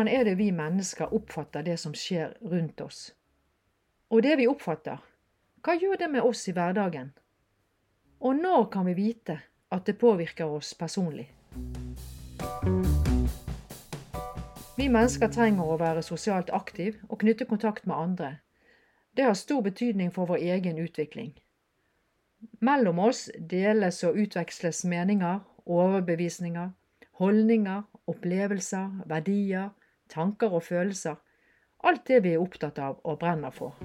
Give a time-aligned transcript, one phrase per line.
[0.00, 3.10] Hvordan er det vi mennesker oppfatter det som skjer rundt oss?
[4.08, 4.96] Og det vi oppfatter,
[5.60, 7.10] hva gjør det med oss i hverdagen?
[8.24, 9.34] Og når kan vi vite
[9.68, 11.26] at det påvirker oss personlig?
[14.78, 18.30] Vi mennesker trenger å være sosialt aktiv og knytte kontakt med andre.
[19.12, 21.34] Det har stor betydning for vår egen utvikling.
[22.64, 26.72] Mellom oss deles og utveksles meninger, overbevisninger,
[27.20, 29.68] holdninger, opplevelser, verdier,
[30.10, 31.16] tanker og følelser.
[31.86, 33.78] Alt det vi er opptatt av og brenner for.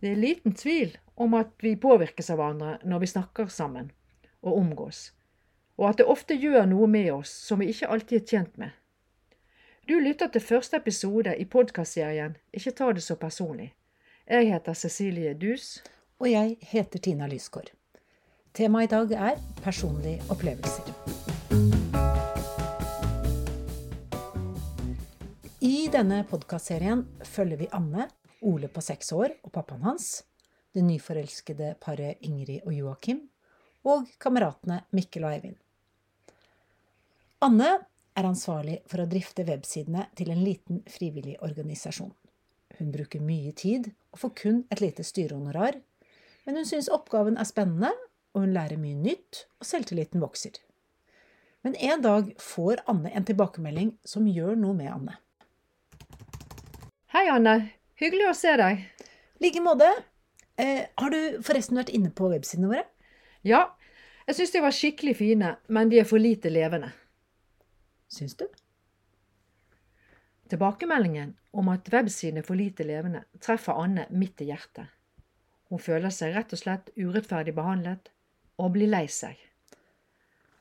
[0.00, 3.90] Det er liten tvil om at vi påvirkes av hverandre når vi snakker sammen
[4.40, 5.08] og omgås,
[5.76, 8.70] og at det ofte gjør noe med oss som vi ikke alltid er tjent med.
[9.88, 13.72] Du lytter til første episode i podkastserien Ikke ta det så personlig.
[14.28, 15.82] Jeg heter Cecilie Dus.
[16.20, 17.70] Og jeg heter Tina Lysgård.
[18.54, 22.07] Temaet i dag er personlige opplevelser.
[25.88, 28.10] I denne podkastserien følger vi Anne,
[28.44, 30.08] Ole på seks år og pappaen hans,
[30.76, 33.22] det nyforelskede paret Ingrid og Joakim,
[33.88, 35.54] og kameratene Mikkel og Eivind.
[37.46, 37.70] Anne
[38.12, 42.12] er ansvarlig for å drifte websidene til en liten frivillig organisasjon.
[42.76, 45.78] Hun bruker mye tid og får kun et lite styrehonorar,
[46.44, 47.94] men hun syns oppgaven er spennende
[48.34, 50.60] og hun lærer mye nytt, og selvtilliten vokser.
[51.64, 55.16] Men en dag får Anne en tilbakemelding som gjør noe med Anne.
[57.18, 57.52] Hei, Anne.
[57.98, 58.82] Hyggelig å se deg.
[59.02, 59.88] I like måte.
[60.54, 62.84] Eh, har du forresten vært inne på websidene våre?
[63.42, 63.72] Ja,
[64.28, 66.92] jeg syns de var skikkelig fine, men de er for lite levende.
[68.14, 68.44] Syns du?
[70.52, 74.86] Tilbakemeldingen om at websiden er for lite levende, treffer Anne midt i hjertet.
[75.72, 78.12] Hun føler seg rett og slett urettferdig behandlet,
[78.62, 79.34] og blir lei seg.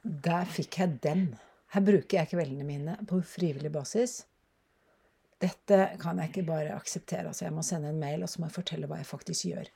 [0.02, 1.28] Der fikk jeg den.
[1.78, 4.23] Her bruker jeg kveldene mine på frivillig basis.
[5.42, 7.28] Dette kan jeg ikke bare akseptere.
[7.28, 9.70] altså Jeg må sende en mail og så må jeg fortelle hva jeg faktisk gjør.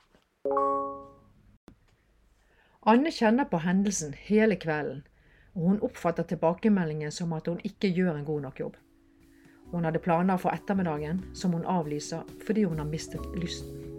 [2.82, 5.04] Anne kjenner på hendelsen hele kvelden,
[5.54, 8.76] og hun oppfatter tilbakemeldingen som at hun ikke gjør en god nok jobb.
[9.70, 13.91] Hun hadde planer for ettermiddagen som hun avlyser fordi hun har mistet lysten.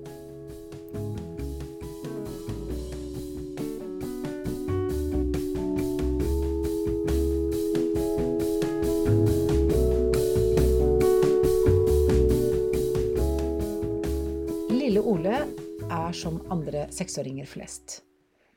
[14.83, 18.01] Er som andre seksåringer flest.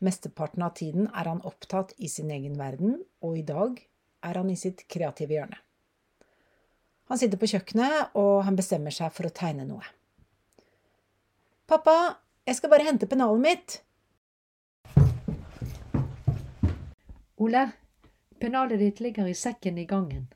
[0.03, 3.79] Mesteparten av tiden er han opptatt i sin egen verden, og i dag
[4.27, 5.61] er han i sitt kreative hjørne.
[7.07, 9.87] Han sitter på kjøkkenet, og han bestemmer seg for å tegne noe.
[11.71, 13.79] Pappa, jeg skal bare hente pennalet mitt.
[17.39, 17.69] Ole,
[18.43, 20.27] pennalet ditt ligger i sekken i gangen.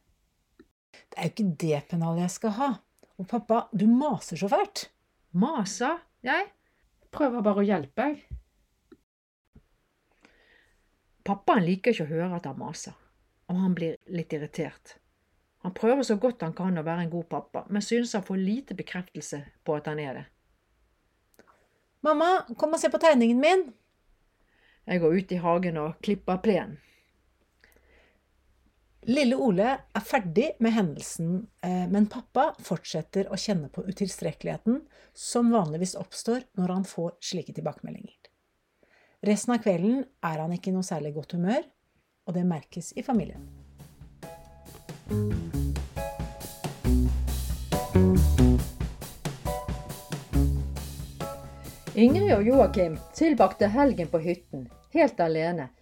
[1.10, 2.72] Det er jo ikke det pennalet jeg skal ha.
[3.18, 4.86] Og pappa, du maser så fælt.
[5.32, 6.00] Maser?
[6.26, 6.48] Jeg?
[7.14, 8.38] Prøver bare å hjelpe, jeg.
[11.26, 12.96] Pappaen liker ikke å høre at han maser,
[13.50, 14.96] og han blir litt irritert.
[15.62, 18.40] Han prøver så godt han kan å være en god pappa, men synes han får
[18.40, 20.26] lite bekreftelse på at han er det.
[22.02, 23.66] Mamma, kom og se på tegningen min!
[24.88, 26.78] Jeg går ut i hagen og klipper plenen.
[29.10, 31.30] Lille Ole er ferdig med hendelsen,
[31.66, 34.76] eh, men pappa fortsetter å kjenne på utilstrekkeligheten
[35.18, 38.14] som vanligvis oppstår når han får slike tilbakemeldinger.
[39.26, 41.66] Resten av kvelden er han ikke i noe særlig godt humør,
[42.28, 43.48] og det merkes i familien.
[51.98, 55.72] Ingrid og Joakim tilbakte helgen på hytten, helt alene.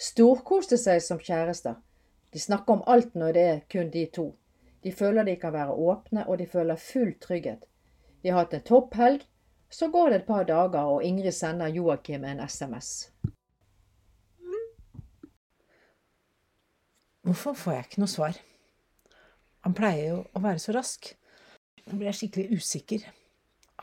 [0.00, 1.76] Storkoste seg som kjærester.
[2.32, 4.28] De snakker om alt når det er kun de to.
[4.84, 7.64] De føler de kan være åpne, og de føler full trygghet.
[8.22, 9.24] De har hatt en topphelg.
[9.70, 13.10] Så går det et par dager, og Ingrid sender Joakim en SMS.
[17.20, 18.38] Hvorfor får jeg ikke noe svar?
[19.66, 21.10] Han pleier jo å være så rask.
[21.84, 23.04] Nå blir jeg skikkelig usikker.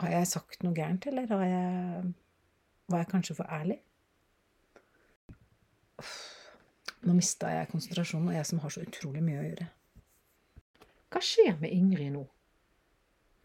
[0.00, 2.14] Har jeg sagt noe gærent, eller jeg
[2.86, 3.80] Var jeg kanskje for ærlig?
[7.06, 9.66] Nå mista jeg konsentrasjonen, og jeg som har så utrolig mye å gjøre.
[11.12, 12.24] Hva skjer med Ingrid nå?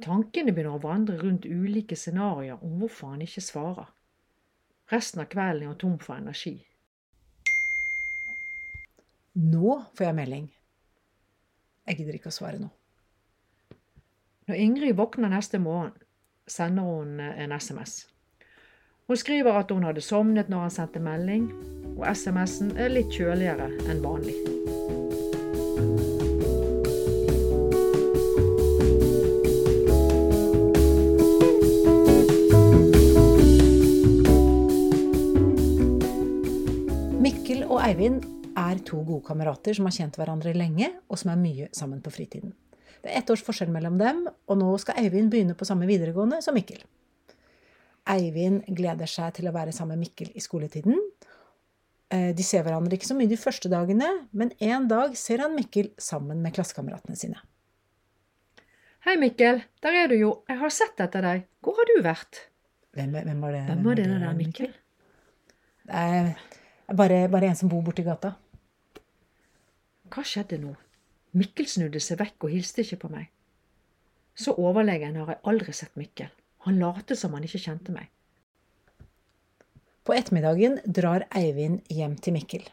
[0.02, 3.92] Tankene begynner å vandre rundt ulike scenarioer om hvorfor han ikke svarer.
[4.92, 6.56] Resten av kvelden er han tom for energi.
[9.38, 10.48] Nå får jeg melding.
[11.88, 12.72] Jeg gidder ikke å svare nå.
[14.50, 15.94] Når Ingrid våkner neste morgen,
[16.50, 18.10] sender hun en SMS.
[19.08, 21.46] Hun skriver at hun hadde sovnet når han sendte melding,
[22.02, 24.34] og SMS-en er litt kjøligere enn vanlig.
[37.22, 38.26] Mikkel og Eivind
[38.58, 42.14] er to gode kamerater som har kjent hverandre lenge, og som er mye sammen på
[42.14, 42.56] fritiden.
[43.02, 46.42] Det er ett års forskjell mellom dem, og nå skal Eivind begynne på samme videregående
[46.42, 46.82] som Mikkel.
[48.10, 50.98] Eivind gleder seg til å være sammen med Mikkel i skoletiden,
[52.12, 55.56] Eh, De ser hverandre ikke så mye de første dagene, men en dag ser han
[55.56, 57.40] Mikkel sammen med klassekameratene sine.
[59.06, 59.64] Hei, Mikkel.
[59.82, 60.32] Der er du jo.
[60.50, 61.46] Jeg har sett etter deg.
[61.64, 62.44] Hvor har du vært?
[62.94, 63.62] Hvem, hvem var det?
[63.70, 64.74] Hvem var det der, Mikkel?
[65.88, 68.36] Det er bare, bare en som bor borti gata.
[70.12, 70.76] Hva skjedde nå?
[71.40, 73.30] Mikkel snudde seg vekk og hilste ikke på meg.
[74.36, 76.30] Så overlegen har jeg aldri sett Mikkel.
[76.68, 78.12] Han lot som han ikke kjente meg.
[80.02, 82.64] På ettermiddagen drar Eivind hjem til Mikkel.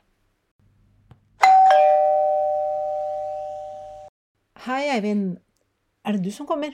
[4.65, 5.35] Hei, Eivind.
[6.09, 6.73] Er det du som kommer?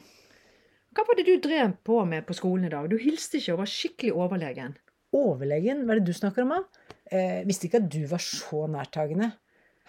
[0.95, 2.87] Hva var det du drev på med på skolen i dag?
[2.87, 4.77] Du hilste ikke og var skikkelig overlegen.
[5.15, 5.83] Overlegen?
[5.83, 6.87] Hva er det du snakker om, da?
[7.11, 9.33] Eh, visste ikke at du var så nærtagende.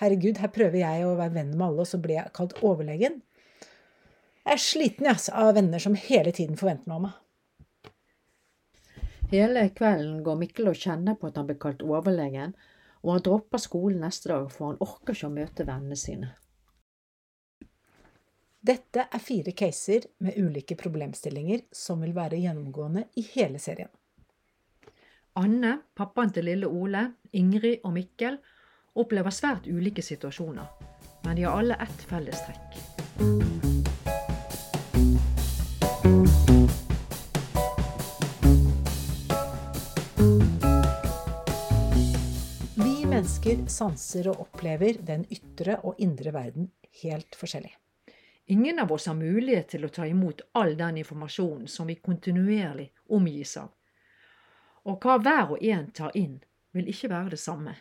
[0.02, 3.22] Herregud, her prøver jeg å være venn med alle, og så blir jeg kalt overlegen.
[4.42, 7.22] Jeg er sliten yes, av venner som hele tiden forventer noe av meg.
[9.32, 12.54] Hele kvelden går Mikkel og kjenner på at han blir kalt overlegen,
[13.02, 16.32] og han dropper skolen neste dag, for han orker ikke å møte vennene sine.
[18.66, 23.92] Dette er fire caser med ulike problemstillinger som vil være gjennomgående i hele serien.
[25.38, 27.04] Anne, pappaen til lille Ole,
[27.36, 28.40] Ingrid og Mikkel
[28.96, 30.70] opplever svært ulike situasjoner,
[31.28, 32.80] men de har alle ett fellestrekk.
[33.20, 33.75] Vi
[43.46, 46.72] mennesker sanser og opplever den ytre og indre verden
[47.04, 47.76] helt forskjellig.
[48.50, 52.90] Ingen av oss har mulighet til å ta imot all den informasjonen som vi kontinuerlig
[53.14, 53.70] omgis av.
[54.90, 56.42] Og hva hver og en tar inn,
[56.74, 57.76] vil ikke være det samme.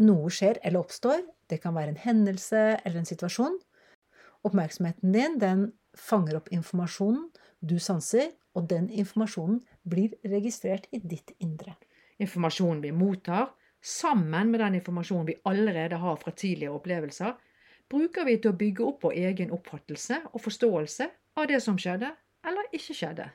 [0.00, 3.58] Noe skjer eller oppstår, det kan være en hendelse eller en situasjon.
[4.42, 7.28] Oppmerksomheten din den fanger opp informasjonen
[7.60, 11.76] du sanser, og den informasjonen blir registrert i ditt indre.
[12.16, 13.52] Informasjonen vi mottar,
[13.82, 17.34] sammen med den informasjonen vi allerede har fra tidligere opplevelser,
[17.90, 22.12] bruker vi til å bygge opp vår egen oppfattelse og forståelse av det som skjedde
[22.46, 23.28] eller ikke skjedde.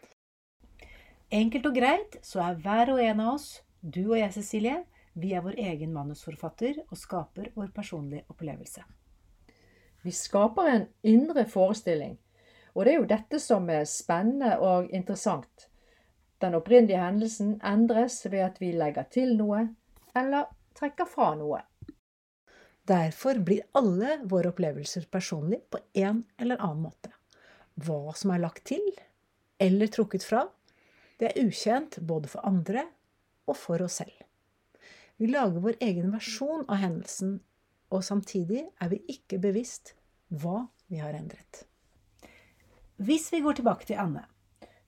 [1.31, 3.49] Enkelt og greit så er hver og en av oss,
[3.81, 4.77] du og jeg Cecilie,
[5.17, 8.83] vi er vår egen manusforfatter og skaper vår personlige opplevelse.
[10.05, 12.15] Vi skaper en indre forestilling,
[12.75, 15.67] og det er jo dette som er spennende og interessant.
[16.39, 19.65] Den opprinnelige hendelsen endres ved at vi legger til noe
[20.17, 21.61] eller trekker fra noe.
[22.87, 27.11] Derfor blir alle våre opplevelser personlige på en eller annen måte.
[27.75, 28.85] Hva som er lagt til
[29.59, 30.45] eller trukket fra,
[31.19, 32.85] det er ukjent både for andre
[33.49, 34.15] og for oss selv.
[35.17, 37.39] Vi lager vår egen versjon av hendelsen,
[37.89, 39.95] og samtidig er vi ikke bevisst
[40.29, 41.63] hva vi har endret.
[42.97, 44.23] Hvis vi går tilbake til Anne.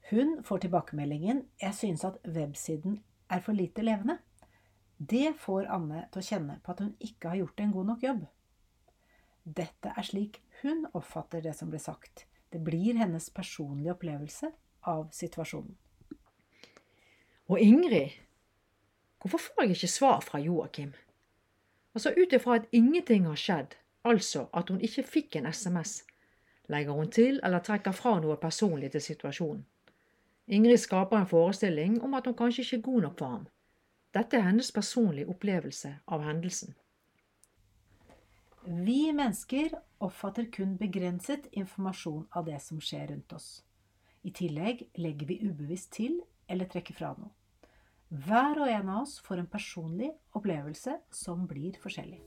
[0.10, 4.18] Hun får tilbakemeldingen 'Jeg synes at websiden er for lite levende'.
[5.00, 8.02] Det får Anne til å kjenne på at hun ikke har gjort en god nok
[8.04, 8.24] jobb.
[9.48, 12.26] Dette er slik hun oppfatter det som ble sagt.
[12.52, 14.50] Det blir hennes personlige opplevelse
[14.92, 15.78] av situasjonen.
[17.50, 18.18] Og Ingrid,
[19.22, 20.92] hvorfor får jeg ikke svar fra Joakim?
[21.96, 26.04] Altså ut ifra at ingenting har skjedd, altså at hun ikke fikk en SMS,
[26.68, 29.64] legger hun til eller trekker fra noe personlig til situasjonen.
[30.50, 33.48] Ingrid skaper en forestilling om at hun kanskje ikke er god nok for ham.
[34.16, 36.74] Dette er hennes personlige opplevelse av hendelsen.
[38.66, 43.50] Vi mennesker oppfatter kun begrenset informasjon av det som skjer rundt oss.
[44.26, 47.32] I tillegg legger vi ubevisst til eller trekker fra noe.
[48.10, 52.18] Hver og en av oss får en personlig opplevelse som blir forskjellig.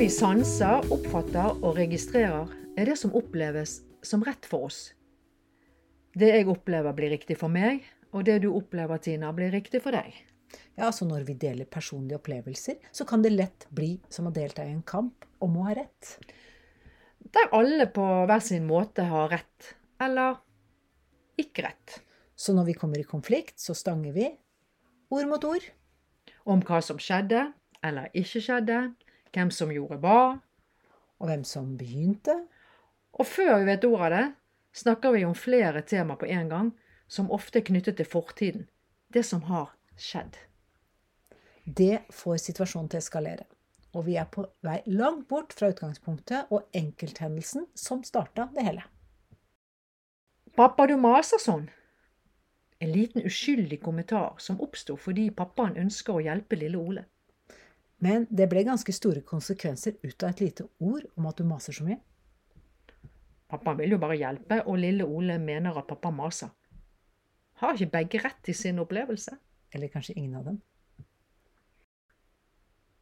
[0.00, 2.48] Vi sanser, oppfatter og registrerer,
[2.80, 4.78] er det som oppleves som rett for oss.
[6.16, 7.82] Det jeg opplever blir riktig for meg,
[8.16, 10.14] og det du opplever, Tina, blir riktig for deg.
[10.78, 14.64] Ja, altså Når vi deler personlige opplevelser, så kan det lett bli som å delta
[14.64, 16.14] i en kamp om å ha rett.
[17.20, 20.40] Der alle på hver sin måte har rett, eller
[21.36, 22.00] ikke rett,
[22.40, 24.30] Så når vi kommer i konflikt, så stanger vi
[25.10, 25.64] ord mot ord.
[26.46, 27.52] om hva som skjedde
[27.84, 28.94] eller ikke skjedde,
[29.34, 30.40] hvem som gjorde hva,
[31.20, 32.46] Og hvem som begynte.
[33.12, 34.34] og før vi vet ordet av det,
[34.72, 36.70] snakker vi om flere tema på en gang,
[37.08, 38.68] som ofte er knyttet til fortiden,
[39.12, 40.38] det som har skjedd.
[41.66, 43.44] Det får situasjonen til å eskalere.
[43.92, 48.84] og vi er på vei langt bort fra utgangspunktet og enkelthendelsen som starta det hele.
[50.54, 51.68] Pappa, du maser sånn.
[52.80, 57.04] En liten uskyldig kommentar som oppsto fordi pappaen ønsker å hjelpe lille Ole.
[58.00, 61.76] Men det ble ganske store konsekvenser ut av et lite ord om at du maser
[61.76, 62.00] så mye.
[63.50, 66.52] Pappa vil jo bare hjelpe, og lille Ole mener at pappa maser.
[67.60, 69.34] Har ikke begge rett i sin opplevelse?
[69.74, 70.60] Eller kanskje ingen av dem.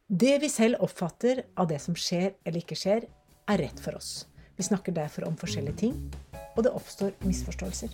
[0.09, 3.05] Det vi selv oppfatter av det som skjer eller ikke skjer,
[3.49, 4.25] er rett for oss.
[4.57, 5.95] Vi snakker derfor om forskjellige ting,
[6.57, 7.93] og det oppstår misforståelser.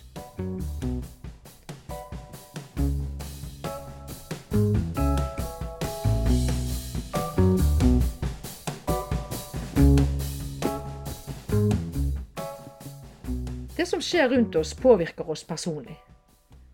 [13.86, 15.94] Det som skjer rundt oss, påvirker oss personlig.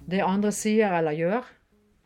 [0.09, 1.51] Det andre sier eller gjør,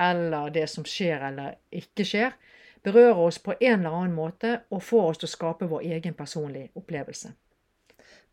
[0.03, 2.35] eller det som skjer eller ikke skjer,
[2.83, 6.19] berører oss på en eller annen måte og får oss til å skape vår egen
[6.19, 7.31] personlige opplevelse.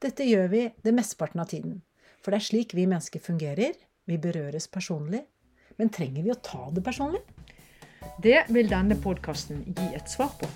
[0.01, 1.77] Dette gjør vi det mesteparten av tiden.
[2.25, 3.77] For det er slik vi mennesker fungerer.
[4.09, 5.21] Vi berøres personlig.
[5.77, 7.21] Men trenger vi å ta det personlig?
[8.17, 10.49] Det vil denne podkasten gi et svar på.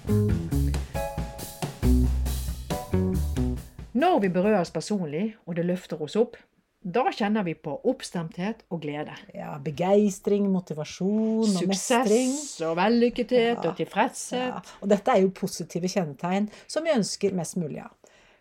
[4.18, 6.38] Når vi berøres personlig, og det løfter oss opp,
[6.82, 9.14] da kjenner vi på oppstemthet og glede.
[9.36, 12.32] Ja, Begeistring, motivasjon og mestring.
[12.34, 13.70] Suksess og vellykkethet Ja.
[13.70, 14.56] og tilfredshet.
[14.56, 17.94] Ja, og dette er jo positive kjennetegn som vi ønsker mest mulig av.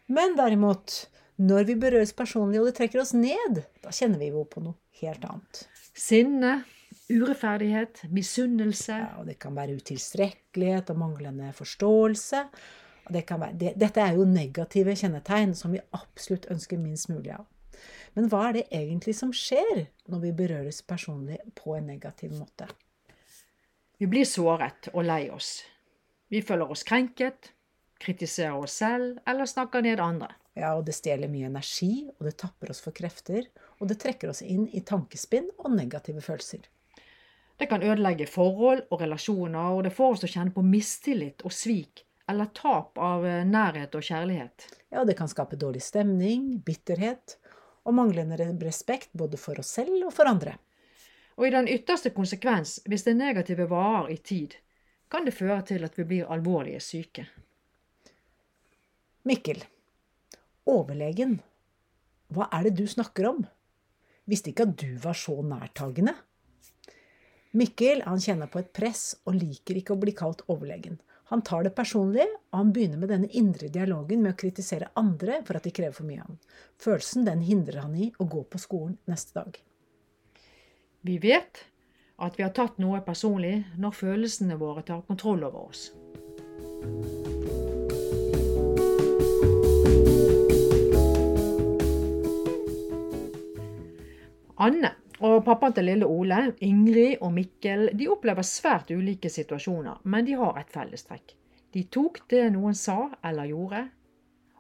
[0.09, 0.95] Men derimot,
[1.37, 4.79] når vi berøres personlig og det trekker oss ned, da kjenner vi jo på noe
[5.03, 5.67] helt annet.
[5.93, 6.63] Sinne,
[7.13, 8.97] urettferdighet, misunnelse.
[8.97, 12.47] Ja, og det kan være utilstrekkelighet og manglende forståelse.
[13.09, 17.37] Det kan være, det, dette er jo negative kjennetegn som vi absolutt ønsker minst mulig
[17.37, 17.45] av.
[18.17, 22.69] Men hva er det egentlig som skjer når vi berøres personlig på en negativ måte?
[24.01, 25.61] Vi blir såret og lei oss.
[26.33, 27.53] Vi føler oss krenket,
[28.03, 30.33] kritiserer oss selv eller snakker ned andre.
[30.57, 33.45] Ja, og det stjeler mye energi, og det tapper oss for krefter,
[33.77, 36.65] og det trekker oss inn i tankespinn og negative følelser.
[37.61, 41.45] Det kan ødelegge forhold og relasjoner, og det får oss til å kjenne på mistillit
[41.45, 44.69] og svik eller tap av eh, nærhet og kjærlighet.
[44.91, 47.37] Ja, det kan skape dårlig stemning, bitterhet
[47.87, 50.57] og manglende respekt både for oss selv og for andre.
[51.37, 54.57] Og i den ytterste konsekvens, hvis det negative varer i tid,
[55.13, 57.27] kan det føre til at vi blir alvorlige syke.
[59.27, 59.61] Mikkel,
[60.67, 61.39] overlegen,
[62.33, 63.45] hva er det du snakker om?
[64.27, 66.17] Visste ikke at du var så nærtagende.
[67.57, 70.99] Mikkel han kjenner på et press og liker ikke å bli kalt overlegen.
[71.29, 75.41] Han tar det personlig, og han begynner med denne indre dialogen med å kritisere andre
[75.47, 76.37] for at de krever for mye av ham.
[76.79, 79.59] Følelsen den hindrer han i å gå på skolen neste dag.
[81.03, 81.65] Vi vet
[82.23, 85.91] at vi har tatt noe personlig når følelsene våre tar kontroll over oss.
[94.57, 100.27] Anne og pappaen til lille Ole, Ingrid og Mikkel, de opplever svært ulike situasjoner, men
[100.27, 101.33] de har et fellestrekk.
[101.73, 103.83] De tok det noen sa eller gjorde,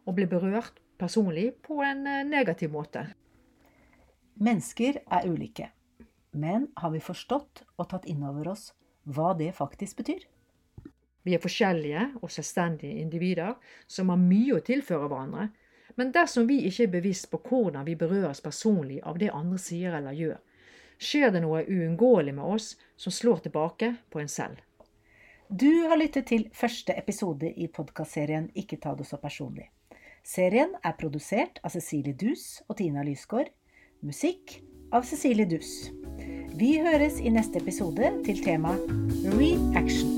[0.07, 3.05] og ble berørt personlig på en eh, negativ måte.
[4.41, 5.71] Mennesker er ulike,
[6.33, 8.71] men har vi forstått og tatt inn over oss
[9.05, 10.25] hva det faktisk betyr?
[11.27, 13.57] Vi er forskjellige og selvstendige individer
[13.91, 15.49] som har mye å tilføre hverandre,
[15.97, 19.97] men dersom vi ikke er bevisst på hvordan vi berøres personlig av det andre sier
[19.97, 20.39] eller gjør,
[21.01, 24.61] skjer det noe uunngåelig med oss som slår tilbake på en selv.
[25.49, 29.69] Du har lyttet til første episode i podkastserien Ikke ta det så personlig.
[30.27, 33.53] Serien er produsert av Cecilie Dus og Tina Lysgård.
[34.03, 34.59] Musikk
[34.91, 35.93] av Cecilie Dus.
[36.59, 38.75] Vi høres i neste episode til tema
[39.39, 40.16] Reaction.